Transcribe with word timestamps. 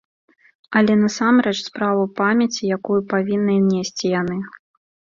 Але 0.79 0.93
насамрэч 1.01 1.53
справа 1.69 2.01
ў 2.07 2.09
памяці, 2.23 2.73
якую 2.79 3.01
павінны 3.15 3.55
несці 3.71 4.05
яны. 4.21 4.37